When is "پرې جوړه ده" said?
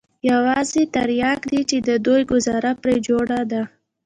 2.81-3.61